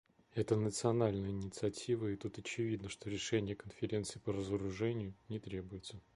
[0.33, 6.01] Это национальная инициатива, и тут очевидно, что решения Конференции по разоружению не требуется.